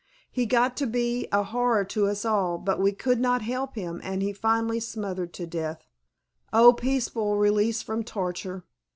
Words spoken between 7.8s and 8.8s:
from torture!